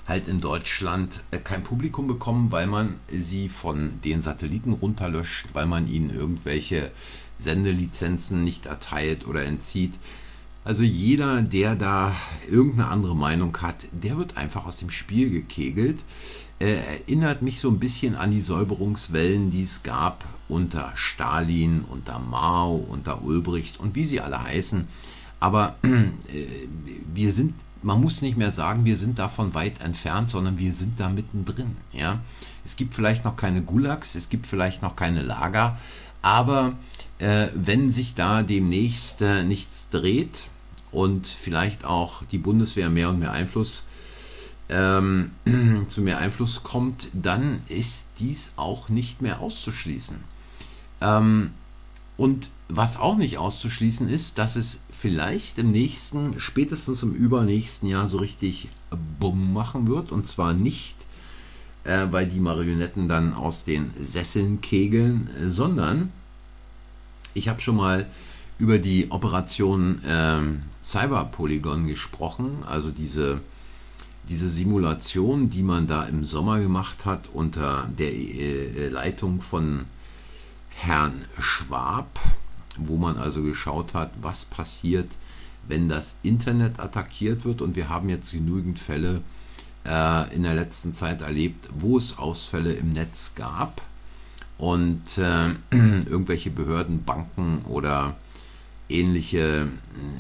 halt 0.08 0.30
in 0.30 0.40
Deutschland 0.40 1.22
äh, 1.32 1.38
kein 1.38 1.64
Publikum 1.64 2.08
bekommen, 2.08 2.52
weil 2.52 2.68
man 2.68 2.96
sie 3.12 3.50
von 3.50 4.00
den 4.06 4.22
Satelliten 4.22 4.74
runterlöscht, 4.74 5.48
weil 5.54 5.66
man 5.66 5.88
ihnen 5.92 6.10
irgendwelche 6.10 6.92
Sendelizenzen 7.38 8.44
nicht 8.44 8.66
erteilt 8.66 9.28
oder 9.28 9.44
entzieht. 9.44 9.94
Also 10.64 10.84
jeder, 10.84 11.42
der 11.42 11.76
da 11.76 12.16
irgendeine 12.50 12.90
andere 12.90 13.16
Meinung 13.16 13.58
hat, 13.62 13.86
der 13.92 14.18
wird 14.18 14.38
einfach 14.38 14.66
aus 14.66 14.78
dem 14.78 14.90
Spiel 14.90 15.30
gekegelt 15.30 16.00
erinnert 16.60 17.42
mich 17.42 17.60
so 17.60 17.70
ein 17.70 17.80
bisschen 17.80 18.16
an 18.16 18.32
die 18.32 18.42
Säuberungswellen, 18.42 19.52
die 19.52 19.64
es 19.64 19.84
gab 19.84 20.26
unter 20.50 20.92
Stalin, 20.96 21.84
unter 21.90 22.20
Mao, 22.20 22.76
unter 22.76 23.24
Ulbricht 23.24 23.80
und 23.80 23.96
wie 23.96 24.06
sie 24.06 24.22
alle 24.22 24.42
heißen. 24.42 24.88
Aber 25.40 25.76
äh, 25.84 26.46
wir 27.14 27.32
sind, 27.32 27.54
man 27.84 28.02
muss 28.02 28.22
nicht 28.22 28.38
mehr 28.38 28.52
sagen, 28.52 28.86
wir 28.86 28.98
sind 28.98 29.20
davon 29.20 29.54
weit 29.54 29.82
entfernt, 29.82 30.32
sondern 30.32 30.58
wir 30.58 30.74
sind 30.74 31.00
da 31.00 31.10
mittendrin. 31.10 31.76
Ja? 31.94 32.20
Es 32.66 32.76
gibt 32.76 32.96
vielleicht 32.96 33.24
noch 33.24 33.38
keine 33.38 33.62
Gulags, 33.62 34.16
es 34.16 34.30
gibt 34.30 34.48
vielleicht 34.48 34.82
noch 34.82 34.96
keine 34.96 35.22
Lager, 35.22 35.78
aber 36.22 36.74
äh, 37.20 37.48
wenn 37.54 37.92
sich 37.92 38.16
da 38.16 38.42
demnächst 38.42 39.22
äh, 39.22 39.44
nichts 39.44 39.90
dreht 39.90 40.50
und 40.92 41.28
vielleicht 41.28 41.86
auch 41.86 42.24
die 42.32 42.40
Bundeswehr 42.40 42.90
mehr 42.90 43.10
und 43.10 43.20
mehr 43.20 43.32
Einfluss 43.32 43.84
ähm, 44.70 45.32
zu 45.90 46.02
mehr 46.02 46.18
Einfluss 46.20 46.64
kommt, 46.64 47.10
dann 47.14 47.62
ist 47.70 48.08
dies 48.20 48.52
auch 48.56 48.90
nicht 48.90 49.22
mehr 49.22 49.40
auszuschließen. 49.40 50.18
Ähm, 51.02 51.52
und 52.18 52.50
was 52.68 52.98
auch 52.98 53.16
nicht 53.18 53.38
auszuschließen 53.38 54.10
ist, 54.10 54.38
dass 54.40 54.56
es 54.56 54.80
vielleicht 54.92 55.60
im 55.60 55.68
nächsten, 55.68 56.40
spätestens 56.40 57.04
im 57.04 57.14
übernächsten 57.14 57.88
Jahr 57.88 58.08
so 58.08 58.18
richtig 58.18 58.70
Bumm 59.20 59.54
machen 59.54 59.88
wird. 59.88 60.12
Und 60.12 60.28
zwar 60.28 60.54
nicht, 60.54 60.96
äh, 61.84 62.08
weil 62.10 62.26
die 62.26 62.40
Marionetten 62.40 63.08
dann 63.08 63.34
aus 63.34 63.64
den 63.64 63.92
Sesseln 64.02 64.62
kegeln, 64.62 65.30
äh, 65.40 65.50
sondern 65.50 66.12
ich 67.36 67.48
habe 67.48 67.62
schon 67.62 67.76
mal 67.76 68.08
über 68.58 68.80
die 68.80 69.12
Operation 69.12 70.04
äh, 70.04 70.42
Cyberpolygon 70.84 71.86
gesprochen, 71.86 72.64
also 72.66 72.90
diese 72.90 73.42
diese 74.30 74.50
Simulation, 74.50 75.50
die 75.50 75.64
man 75.64 75.88
da 75.88 76.04
im 76.04 76.24
Sommer 76.24 76.60
gemacht 76.60 77.06
hat 77.06 77.30
unter 77.34 77.90
der 77.98 78.14
äh, 78.14 78.90
Leitung 78.90 79.42
von 79.42 79.86
Herrn 80.70 81.26
Schwab, 81.40 82.20
wo 82.78 82.98
man 82.98 83.18
also 83.18 83.42
geschaut 83.42 83.94
hat, 83.94 84.12
was 84.22 84.46
passiert, 84.46 85.10
wenn 85.68 85.90
das 85.90 86.16
Internet 86.24 86.80
attackiert 86.80 87.46
wird. 87.46 87.62
Und 87.62 87.76
wir 87.76 87.90
haben 87.90 88.10
jetzt 88.10 88.32
genügend 88.32 88.80
Fälle, 88.80 89.22
äh, 89.88 90.36
in 90.36 90.44
der 90.44 90.54
letzten 90.54 90.94
Zeit 90.94 91.22
erlebt, 91.22 91.70
wo 91.74 91.98
es 91.98 92.18
Ausfälle 92.18 92.74
im 92.74 92.90
Netz 92.90 93.34
gab 93.36 93.82
und 94.58 95.18
äh, 95.18 95.50
irgendwelche 95.72 96.50
Behörden, 96.50 97.04
Banken 97.04 97.62
oder 97.66 98.16
ähnliche 98.90 99.70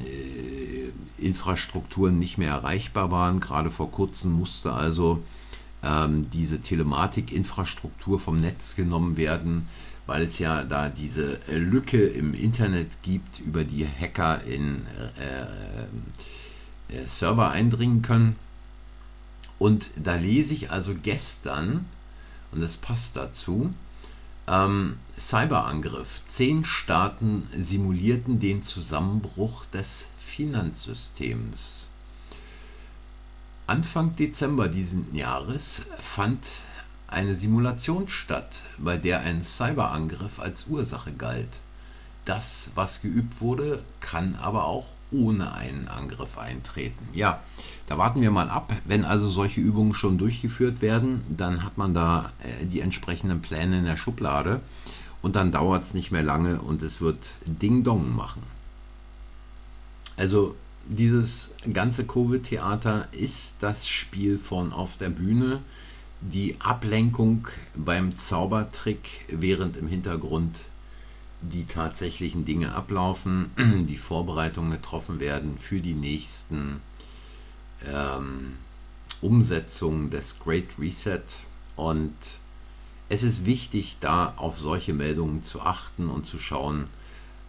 äh, 0.05 1.23
Infrastrukturen 1.23 2.19
nicht 2.19 2.37
mehr 2.37 2.51
erreichbar 2.51 3.11
waren. 3.11 3.39
Gerade 3.39 3.71
vor 3.71 3.91
kurzem 3.91 4.33
musste 4.33 4.73
also 4.73 5.23
ähm, 5.83 6.29
diese 6.29 6.61
Telematikinfrastruktur 6.61 8.19
vom 8.19 8.39
Netz 8.39 8.75
genommen 8.75 9.17
werden, 9.17 9.67
weil 10.05 10.23
es 10.23 10.39
ja 10.39 10.63
da 10.63 10.89
diese 10.89 11.39
Lücke 11.47 12.05
im 12.05 12.33
Internet 12.33 12.89
gibt, 13.01 13.39
über 13.39 13.63
die 13.63 13.85
Hacker 13.87 14.43
in 14.43 14.85
äh, 15.19 15.41
äh, 16.93 17.07
Server 17.07 17.51
eindringen 17.51 18.01
können. 18.01 18.35
Und 19.59 19.89
da 19.95 20.15
lese 20.15 20.53
ich 20.53 20.71
also 20.71 20.93
gestern, 21.01 21.85
und 22.51 22.61
das 22.61 22.77
passt 22.77 23.15
dazu, 23.15 23.73
ähm, 24.47 24.97
Cyberangriff. 25.17 26.21
Zehn 26.27 26.65
Staaten 26.65 27.47
simulierten 27.57 28.39
den 28.39 28.63
Zusammenbruch 28.63 29.65
des 29.65 30.07
Finanzsystems. 30.19 31.87
Anfang 33.65 34.15
Dezember 34.15 34.69
diesen 34.69 35.13
Jahres 35.13 35.85
fand 35.97 36.39
eine 37.07 37.35
Simulation 37.35 38.07
statt, 38.07 38.63
bei 38.77 38.97
der 38.97 39.21
ein 39.21 39.43
Cyberangriff 39.43 40.39
als 40.39 40.67
Ursache 40.67 41.11
galt. 41.13 41.59
Das, 42.25 42.71
was 42.75 43.01
geübt 43.01 43.39
wurde, 43.39 43.83
kann 44.01 44.35
aber 44.35 44.65
auch 44.65 44.87
ohne 45.11 45.53
einen 45.53 45.87
Angriff 45.87 46.37
eintreten. 46.37 47.07
Ja, 47.13 47.41
da 47.87 47.97
warten 47.97 48.21
wir 48.21 48.31
mal 48.31 48.49
ab. 48.49 48.71
Wenn 48.85 49.05
also 49.05 49.27
solche 49.27 49.61
Übungen 49.61 49.95
schon 49.95 50.17
durchgeführt 50.17 50.81
werden, 50.81 51.23
dann 51.29 51.63
hat 51.63 51.77
man 51.77 51.93
da 51.93 52.31
äh, 52.43 52.65
die 52.65 52.81
entsprechenden 52.81 53.41
Pläne 53.41 53.79
in 53.79 53.85
der 53.85 53.97
Schublade 53.97 54.61
und 55.21 55.35
dann 55.35 55.51
dauert 55.51 55.83
es 55.83 55.93
nicht 55.93 56.11
mehr 56.11 56.23
lange 56.23 56.61
und 56.61 56.83
es 56.83 57.01
wird 57.01 57.35
Ding-Dong 57.45 58.15
machen. 58.15 58.43
Also 60.17 60.55
dieses 60.87 61.51
ganze 61.73 62.05
Covid-Theater 62.05 63.07
ist 63.11 63.55
das 63.61 63.87
Spiel 63.87 64.37
von 64.37 64.73
auf 64.73 64.97
der 64.97 65.09
Bühne, 65.09 65.61
die 66.21 66.55
Ablenkung 66.59 67.47
beim 67.75 68.17
Zaubertrick, 68.17 69.25
während 69.29 69.77
im 69.77 69.87
Hintergrund 69.87 70.59
die 71.41 71.65
tatsächlichen 71.65 72.45
Dinge 72.45 72.73
ablaufen, 72.73 73.51
die 73.87 73.97
Vorbereitungen 73.97 74.71
getroffen 74.71 75.19
werden 75.19 75.57
für 75.59 75.79
die 75.79 75.93
nächsten 75.93 76.81
ähm, 77.85 78.53
Umsetzungen 79.21 80.09
des 80.09 80.39
Great 80.39 80.67
Reset. 80.79 81.23
Und 81.75 82.13
es 83.09 83.23
ist 83.23 83.45
wichtig, 83.45 83.97
da 83.99 84.33
auf 84.37 84.57
solche 84.57 84.93
Meldungen 84.93 85.43
zu 85.43 85.61
achten 85.61 86.09
und 86.09 86.25
zu 86.25 86.39
schauen, 86.39 86.87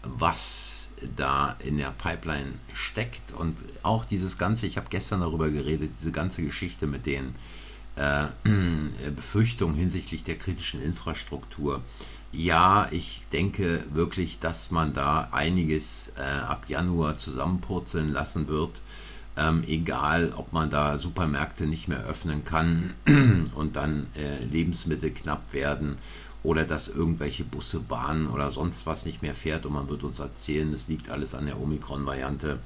was 0.02 0.88
da 1.16 1.56
in 1.60 1.78
der 1.78 1.90
Pipeline 1.90 2.54
steckt. 2.74 3.32
Und 3.32 3.56
auch 3.82 4.04
dieses 4.04 4.38
ganze, 4.38 4.66
ich 4.66 4.76
habe 4.76 4.88
gestern 4.90 5.20
darüber 5.20 5.50
geredet, 5.50 5.92
diese 6.00 6.12
ganze 6.12 6.42
Geschichte 6.42 6.86
mit 6.86 7.06
den 7.06 7.34
äh, 7.96 8.26
Befürchtungen 9.14 9.76
hinsichtlich 9.76 10.24
der 10.24 10.36
kritischen 10.36 10.82
Infrastruktur 10.82 11.82
ja, 12.32 12.88
ich 12.90 13.22
denke 13.32 13.84
wirklich, 13.92 14.38
dass 14.38 14.70
man 14.70 14.92
da 14.92 15.28
einiges 15.32 16.12
äh, 16.16 16.20
ab 16.20 16.64
Januar 16.68 17.18
zusammenpurzeln 17.18 18.12
lassen 18.12 18.48
wird. 18.48 18.80
Ähm, 19.38 19.62
egal, 19.68 20.32
ob 20.36 20.52
man 20.52 20.68
da 20.68 20.98
Supermärkte 20.98 21.66
nicht 21.66 21.86
mehr 21.86 22.04
öffnen 22.04 22.44
kann 22.44 22.94
und 23.54 23.76
dann 23.76 24.08
äh, 24.16 24.42
Lebensmittel 24.42 25.12
knapp 25.12 25.52
werden 25.52 25.98
oder 26.42 26.64
dass 26.64 26.88
irgendwelche 26.88 27.44
Busse, 27.44 27.78
Bahnen 27.78 28.26
oder 28.28 28.50
sonst 28.50 28.84
was 28.84 29.06
nicht 29.06 29.22
mehr 29.22 29.36
fährt 29.36 29.64
und 29.64 29.74
man 29.74 29.88
wird 29.88 30.02
uns 30.02 30.18
erzählen, 30.18 30.72
es 30.72 30.88
liegt 30.88 31.08
alles 31.08 31.34
an 31.34 31.46
der 31.46 31.60
Omikron-Variante. 31.60 32.58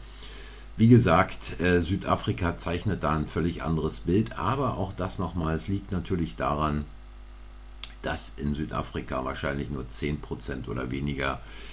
Wie 0.79 0.89
gesagt, 0.89 1.61
äh, 1.61 1.83
Südafrika 1.83 2.57
zeichnet 2.57 3.03
da 3.03 3.17
ein 3.17 3.27
völlig 3.27 3.63
anderes 3.63 4.01
Bild, 4.01 4.39
aber 4.39 4.79
auch 4.79 4.95
das 4.95 5.19
nochmal, 5.19 5.55
es 5.55 5.69
liegt 5.69 5.93
natürlich 5.93 6.37
daran, 6.37 6.87
dass 8.01 8.33
in 8.39 8.55
Südafrika 8.55 9.27
wahrscheinlich 9.27 9.69
nur 9.69 9.85
10% 9.85 10.69
oder 10.69 10.91
weniger 10.91 11.35
äh, 11.35 11.72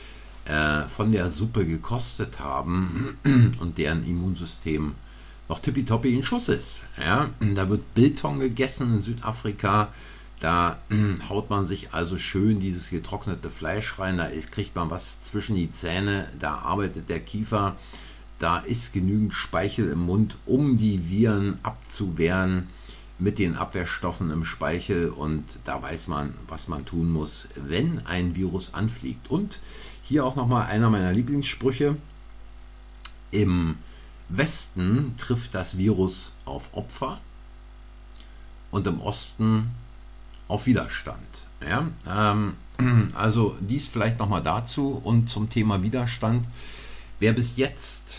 von 0.88 1.12
der 1.12 1.30
Suppe 1.30 1.66
gekostet 1.66 2.40
haben 2.40 3.18
und 3.60 3.78
deren 3.78 4.04
Immunsystem 4.06 4.96
noch 5.50 5.60
tippitoppi 5.60 6.14
in 6.14 6.24
Schuss 6.24 6.48
ist. 6.48 6.86
Ja? 6.98 7.32
Da 7.40 7.70
wird 7.70 7.94
Biltong 7.96 8.40
gegessen 8.40 8.96
in 8.96 9.02
Südafrika. 9.02 9.90
Da 10.40 10.80
äh, 10.90 10.96
haut 11.30 11.50
man 11.50 11.66
sich 11.66 11.94
also 11.94 12.18
schön 12.18 12.60
dieses 12.60 12.90
getrocknete 12.90 13.50
Fleisch 13.50 14.00
rein. 14.00 14.18
Da 14.18 14.26
ist, 14.26 14.52
kriegt 14.52 14.76
man 14.76 14.90
was 14.90 15.22
zwischen 15.22 15.56
die 15.56 15.72
Zähne. 15.72 16.30
Da 16.40 16.60
arbeitet 16.60 17.10
der 17.10 17.20
Kiefer. 17.20 17.76
Da 18.38 18.60
ist 18.60 18.94
genügend 18.94 19.34
Speichel 19.34 19.90
im 19.90 20.06
Mund, 20.06 20.38
um 20.46 20.78
die 20.78 21.10
Viren 21.10 21.60
abzuwehren 21.62 22.70
mit 23.18 23.38
den 23.38 23.58
Abwehrstoffen 23.58 24.32
im 24.32 24.46
Speichel 24.46 25.10
und 25.10 25.44
da 25.66 25.82
weiß 25.82 26.08
man, 26.08 26.34
was 26.48 26.70
man 26.70 26.86
tun 26.86 27.12
muss, 27.12 27.50
wenn 27.56 28.06
ein 28.06 28.34
Virus 28.34 28.74
anfliegt. 28.74 29.30
Und 29.30 29.60
hier 30.10 30.26
auch 30.26 30.36
nochmal 30.36 30.66
einer 30.66 30.90
meiner 30.90 31.14
Lieblingssprüche. 31.14 31.96
Im 33.30 33.78
Westen 34.28 35.14
trifft 35.18 35.54
das 35.54 35.78
Virus 35.78 36.34
auf 36.46 36.74
Opfer 36.74 37.22
und 38.72 38.88
im 38.88 39.02
Osten 39.02 39.70
auf 40.48 40.66
Widerstand. 40.66 41.28
Ja, 41.62 41.88
ähm, 42.08 42.56
also 43.14 43.56
dies 43.60 43.88
vielleicht 43.88 44.18
nochmal 44.18 44.42
dazu 44.42 45.00
und 45.04 45.30
zum 45.30 45.48
Thema 45.48 45.84
Widerstand. 45.84 46.48
Wer 47.20 47.34
bis 47.34 47.56
jetzt, 47.56 48.18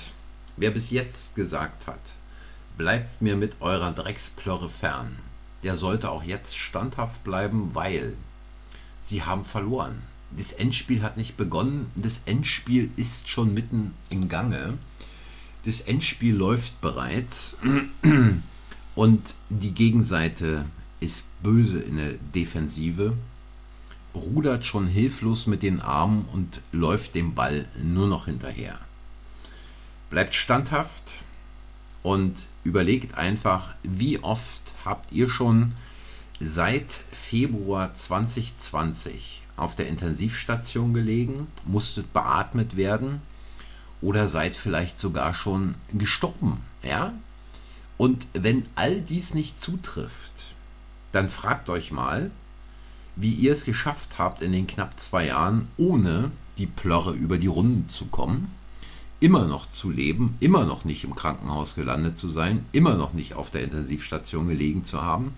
wer 0.56 0.70
bis 0.70 0.90
jetzt 0.90 1.34
gesagt 1.34 1.88
hat, 1.88 2.14
bleibt 2.78 3.20
mir 3.20 3.34
mit 3.34 3.60
eurer 3.60 3.90
Drecksplörre 3.90 4.70
fern. 4.70 5.16
Der 5.64 5.74
sollte 5.74 6.08
auch 6.08 6.22
jetzt 6.22 6.56
standhaft 6.56 7.24
bleiben, 7.24 7.70
weil 7.74 8.14
sie 9.02 9.24
haben 9.24 9.44
verloren. 9.44 10.02
Das 10.36 10.52
Endspiel 10.52 11.02
hat 11.02 11.16
nicht 11.16 11.36
begonnen, 11.36 11.90
das 11.96 12.22
Endspiel 12.24 12.90
ist 12.96 13.28
schon 13.28 13.52
mitten 13.52 13.94
im 14.10 14.28
Gange. 14.28 14.78
Das 15.64 15.80
Endspiel 15.80 16.34
läuft 16.34 16.80
bereits 16.80 17.56
und 18.94 19.34
die 19.48 19.74
Gegenseite 19.74 20.66
ist 21.00 21.24
böse 21.42 21.80
in 21.80 21.96
der 21.96 22.12
Defensive, 22.34 23.16
rudert 24.14 24.64
schon 24.64 24.86
hilflos 24.86 25.46
mit 25.46 25.62
den 25.62 25.80
Armen 25.80 26.26
und 26.32 26.60
läuft 26.72 27.14
dem 27.14 27.34
Ball 27.34 27.68
nur 27.82 28.06
noch 28.06 28.26
hinterher. 28.26 28.78
Bleibt 30.10 30.34
standhaft 30.34 31.12
und 32.02 32.46
überlegt 32.64 33.14
einfach, 33.14 33.74
wie 33.82 34.18
oft 34.22 34.62
habt 34.84 35.12
ihr 35.12 35.28
schon 35.28 35.72
seit 36.40 37.02
Februar 37.12 37.94
2020 37.94 39.42
auf 39.60 39.76
der 39.76 39.88
Intensivstation 39.88 40.94
gelegen, 40.94 41.46
musstet 41.64 42.12
beatmet 42.12 42.76
werden 42.76 43.20
oder 44.00 44.28
seid 44.28 44.56
vielleicht 44.56 44.98
sogar 44.98 45.34
schon 45.34 45.74
gestorben, 45.92 46.62
ja? 46.82 47.12
Und 47.96 48.26
wenn 48.32 48.64
all 48.76 49.02
dies 49.02 49.34
nicht 49.34 49.60
zutrifft, 49.60 50.54
dann 51.12 51.28
fragt 51.28 51.68
euch 51.68 51.92
mal, 51.92 52.30
wie 53.14 53.34
ihr 53.34 53.52
es 53.52 53.64
geschafft 53.64 54.18
habt, 54.18 54.40
in 54.40 54.52
den 54.52 54.66
knapp 54.66 54.98
zwei 54.98 55.26
Jahren 55.26 55.68
ohne 55.76 56.30
die 56.56 56.66
Plörre 56.66 57.12
über 57.12 57.36
die 57.36 57.46
Runden 57.46 57.88
zu 57.88 58.06
kommen 58.06 58.50
immer 59.20 59.46
noch 59.46 59.70
zu 59.70 59.90
leben, 59.90 60.36
immer 60.40 60.64
noch 60.64 60.84
nicht 60.84 61.04
im 61.04 61.14
Krankenhaus 61.14 61.74
gelandet 61.74 62.18
zu 62.18 62.30
sein, 62.30 62.64
immer 62.72 62.96
noch 62.96 63.12
nicht 63.12 63.34
auf 63.34 63.50
der 63.50 63.62
Intensivstation 63.62 64.48
gelegen 64.48 64.84
zu 64.84 65.02
haben 65.02 65.34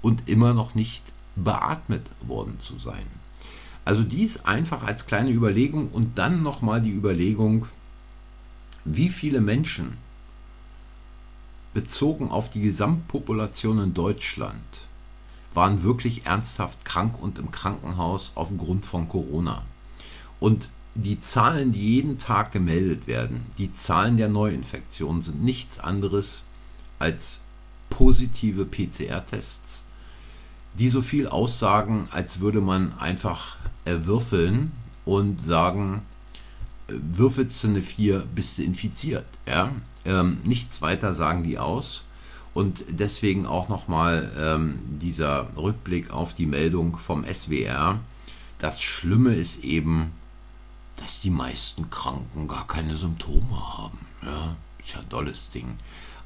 und 0.00 0.28
immer 0.28 0.54
noch 0.54 0.74
nicht 0.74 1.04
beatmet 1.36 2.06
worden 2.22 2.58
zu 2.58 2.78
sein. 2.78 3.06
Also 3.88 4.02
dies 4.02 4.44
einfach 4.44 4.82
als 4.82 5.06
kleine 5.06 5.30
Überlegung 5.30 5.88
und 5.88 6.18
dann 6.18 6.42
nochmal 6.42 6.82
die 6.82 6.92
Überlegung, 6.92 7.68
wie 8.84 9.08
viele 9.08 9.40
Menschen 9.40 9.96
bezogen 11.72 12.28
auf 12.28 12.50
die 12.50 12.60
Gesamtpopulation 12.60 13.78
in 13.78 13.94
Deutschland 13.94 14.62
waren 15.54 15.82
wirklich 15.82 16.26
ernsthaft 16.26 16.84
krank 16.84 17.14
und 17.18 17.38
im 17.38 17.50
Krankenhaus 17.50 18.32
aufgrund 18.34 18.84
von 18.84 19.08
Corona. 19.08 19.62
Und 20.38 20.68
die 20.94 21.22
Zahlen, 21.22 21.72
die 21.72 21.94
jeden 21.94 22.18
Tag 22.18 22.52
gemeldet 22.52 23.06
werden, 23.06 23.46
die 23.56 23.72
Zahlen 23.72 24.18
der 24.18 24.28
Neuinfektionen 24.28 25.22
sind 25.22 25.42
nichts 25.42 25.80
anderes 25.80 26.42
als 26.98 27.40
positive 27.88 28.66
PCR-Tests, 28.66 29.84
die 30.74 30.88
so 30.88 31.02
viel 31.02 31.26
aussagen, 31.26 32.08
als 32.10 32.40
würde 32.40 32.60
man 32.60 32.96
einfach 32.98 33.56
würfeln 33.84 34.72
und 35.04 35.42
sagen, 35.42 36.02
würfelst 36.88 37.64
du 37.64 37.68
eine 37.68 37.82
4, 37.82 38.20
bist 38.34 38.58
du 38.58 38.62
infiziert. 38.62 39.26
Ja? 39.46 39.72
Ähm, 40.04 40.38
nichts 40.44 40.80
weiter 40.82 41.14
sagen 41.14 41.42
die 41.42 41.58
aus. 41.58 42.04
Und 42.54 42.84
deswegen 42.88 43.46
auch 43.46 43.68
nochmal 43.68 44.32
ähm, 44.38 44.78
dieser 45.00 45.48
Rückblick 45.56 46.10
auf 46.10 46.34
die 46.34 46.46
Meldung 46.46 46.96
vom 46.96 47.24
SWR. 47.24 48.00
Das 48.58 48.82
Schlimme 48.82 49.34
ist 49.34 49.62
eben, 49.62 50.12
dass 50.96 51.20
die 51.20 51.30
meisten 51.30 51.90
Kranken 51.90 52.48
gar 52.48 52.66
keine 52.66 52.96
Symptome 52.96 53.78
haben. 53.78 53.98
Ja, 54.22 54.56
ist 54.78 54.94
ja 54.94 55.00
ein 55.00 55.08
tolles 55.08 55.50
Ding. 55.50 55.76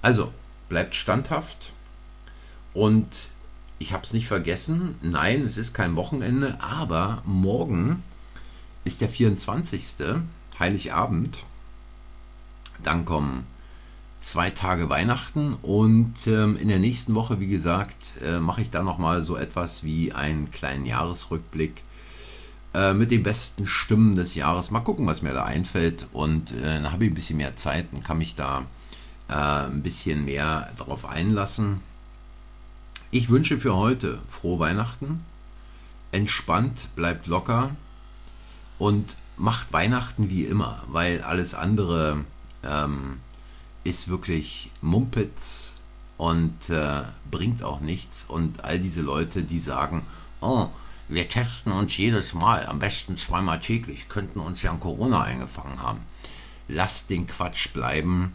Also, 0.01 0.33
bleibt 0.69 0.95
standhaft 0.95 1.73
und 2.73 3.29
ich 3.83 3.93
habe 3.93 4.05
es 4.05 4.13
nicht 4.13 4.29
vergessen. 4.29 4.95
Nein, 5.03 5.43
es 5.43 5.59
ist 5.59 5.75
kein 5.75 5.97
Wochenende, 5.97 6.57
aber 6.61 7.23
morgen 7.27 8.03
ist 8.85 9.01
der 9.01 9.09
24. 9.09 9.85
Heiligabend. 10.59 11.39
Dann 12.83 13.05
kommen 13.05 13.45
zwei 14.21 14.51
Tage 14.51 14.89
Weihnachten 14.89 15.55
und 15.63 16.15
ähm, 16.29 16.57
in 16.57 16.69
der 16.69 16.79
nächsten 16.79 17.17
Woche, 17.17 17.41
wie 17.41 17.49
gesagt, 17.49 18.15
äh, 18.25 18.39
mache 18.39 18.63
ich 18.63 18.71
dann 18.71 18.85
nochmal 18.85 19.25
so 19.25 19.37
etwas 19.37 19.83
wie 19.83 20.13
einen 20.13 20.53
kleinen 20.53 20.87
Jahresrückblick 20.87 21.83
äh, 22.75 22.95
mit 22.95 23.11
den 23.11 23.25
besten 23.25 23.67
Stimmen 23.67 24.15
des 24.15 24.37
Jahres. 24.37 24.71
Mal 24.71 24.81
gucken, 24.81 25.09
was 25.09 25.23
mir 25.23 25.35
da 25.35 25.45
einfällt 25.45 26.07
und 26.13 26.53
äh, 26.53 26.63
dann 26.63 26.93
habe 26.93 27.05
ich 27.05 27.11
ein 27.11 27.17
bisschen 27.17 27.39
mehr 27.39 27.57
Zeit 27.57 27.87
und 27.91 28.05
kann 28.05 28.19
mich 28.19 28.37
da 28.37 28.65
äh, 29.29 29.33
ein 29.35 29.83
bisschen 29.83 30.25
mehr 30.25 30.73
darauf 30.79 31.05
einlassen. 31.05 31.81
Ich 33.15 33.29
wünsche 33.29 33.61
für 33.61 33.77
heute 33.77 34.21
frohe 34.27 34.59
Weihnachten, 34.59 35.23
entspannt, 36.13 36.89
bleibt 36.97 37.27
locker 37.27 37.77
und 38.79 39.19
macht 39.37 39.71
Weihnachten 39.71 40.31
wie 40.31 40.47
immer, 40.47 40.83
weil 40.87 41.21
alles 41.21 41.53
andere 41.53 42.25
ähm, 42.65 43.21
ist 43.85 44.09
wirklich 44.09 44.71
Mumpitz 44.81 45.75
und 46.17 46.71
äh, 46.71 47.03
bringt 47.31 47.63
auch 47.63 47.81
nichts. 47.81 48.25
Und 48.27 48.65
all 48.65 48.79
diese 48.79 49.03
Leute, 49.03 49.43
die 49.43 49.61
sagen, 49.61 50.07
oh, 50.41 50.71
wir 51.09 51.29
testen 51.29 51.73
uns 51.73 51.95
jedes 51.95 52.33
Mal, 52.33 52.65
am 52.65 52.79
besten 52.79 53.19
zweimal 53.19 53.61
täglich, 53.61 54.09
könnten 54.09 54.41
uns 54.41 54.63
ja 54.63 54.71
an 54.71 54.81
Corona 54.81 55.21
eingefangen 55.21 55.83
haben. 55.83 56.01
Lasst 56.67 57.11
den 57.11 57.27
Quatsch 57.27 57.75
bleiben. 57.75 58.33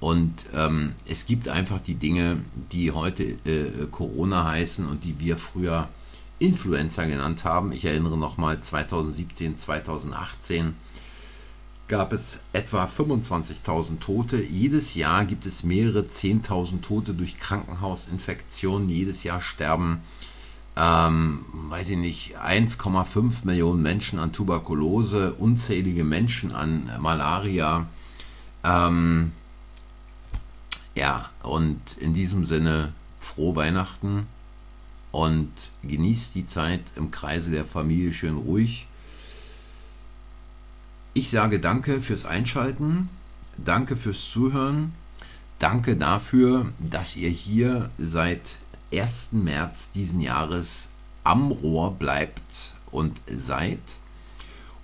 Und 0.00 0.46
ähm, 0.54 0.94
es 1.06 1.26
gibt 1.26 1.48
einfach 1.48 1.80
die 1.80 1.96
Dinge, 1.96 2.40
die 2.70 2.92
heute 2.92 3.24
äh, 3.44 3.86
Corona 3.90 4.44
heißen 4.44 4.86
und 4.88 5.04
die 5.04 5.18
wir 5.18 5.36
früher 5.36 5.88
Influenza 6.38 7.04
genannt 7.04 7.44
haben. 7.44 7.72
Ich 7.72 7.84
erinnere 7.84 8.16
nochmal 8.16 8.60
2017, 8.60 9.56
2018 9.56 10.74
gab 11.88 12.12
es 12.12 12.42
etwa 12.52 12.84
25.000 12.84 13.98
Tote. 13.98 14.42
Jedes 14.42 14.94
Jahr 14.94 15.24
gibt 15.24 15.46
es 15.46 15.64
mehrere 15.64 16.00
10.000 16.00 16.82
Tote 16.82 17.14
durch 17.14 17.38
Krankenhausinfektionen. 17.38 18.90
Jedes 18.90 19.24
Jahr 19.24 19.40
sterben, 19.40 20.02
ähm, 20.76 21.46
weiß 21.70 21.90
ich 21.90 21.96
nicht, 21.96 22.38
1,5 22.38 23.44
Millionen 23.44 23.82
Menschen 23.82 24.18
an 24.18 24.32
Tuberkulose, 24.32 25.32
unzählige 25.32 26.04
Menschen 26.04 26.52
an 26.52 26.90
Malaria. 27.00 27.86
Ähm, 28.62 29.32
ja, 30.98 31.30
und 31.44 31.96
in 31.98 32.12
diesem 32.12 32.44
Sinne 32.44 32.92
frohe 33.20 33.54
Weihnachten 33.54 34.26
und 35.12 35.52
genießt 35.84 36.34
die 36.34 36.46
Zeit 36.46 36.80
im 36.96 37.12
Kreise 37.12 37.52
der 37.52 37.64
Familie 37.64 38.12
schön 38.12 38.36
ruhig. 38.36 38.88
Ich 41.14 41.30
sage 41.30 41.60
danke 41.60 42.00
fürs 42.00 42.24
Einschalten, 42.24 43.08
danke 43.56 43.96
fürs 43.96 44.28
Zuhören, 44.28 44.92
danke 45.60 45.96
dafür, 45.96 46.72
dass 46.80 47.14
ihr 47.14 47.30
hier 47.30 47.90
seit 47.98 48.56
1. 48.92 49.28
März 49.32 49.92
diesen 49.92 50.20
Jahres 50.20 50.88
am 51.22 51.52
Rohr 51.52 51.92
bleibt 51.92 52.74
und 52.90 53.20
seid. 53.32 53.78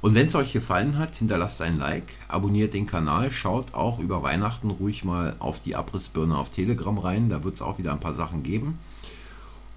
Und 0.04 0.14
wenn 0.14 0.26
es 0.26 0.34
euch 0.34 0.52
gefallen 0.52 0.98
hat, 0.98 1.16
hinterlasst 1.16 1.62
ein 1.62 1.78
Like, 1.78 2.12
abonniert 2.28 2.74
den 2.74 2.84
Kanal, 2.84 3.32
schaut 3.32 3.72
auch 3.72 3.98
über 3.98 4.22
Weihnachten 4.22 4.68
ruhig 4.68 5.02
mal 5.02 5.34
auf 5.38 5.60
die 5.60 5.76
Abrissbirne 5.76 6.36
auf 6.36 6.50
Telegram 6.50 6.98
rein, 6.98 7.30
da 7.30 7.42
wird 7.42 7.54
es 7.54 7.62
auch 7.62 7.78
wieder 7.78 7.92
ein 7.92 8.00
paar 8.00 8.12
Sachen 8.12 8.42
geben. 8.42 8.78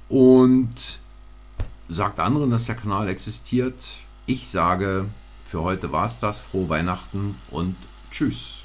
Und 0.10 1.00
sagt 1.88 2.20
anderen, 2.20 2.52
dass 2.52 2.66
der 2.66 2.76
Kanal 2.76 3.08
existiert. 3.08 3.82
Ich 4.26 4.50
sage 4.50 5.06
für 5.46 5.62
heute 5.64 5.94
war 5.94 6.08
es 6.08 6.20
das. 6.20 6.40
Frohe 6.40 6.68
Weihnachten 6.68 7.36
und 7.50 7.78
tschüss. 8.12 8.64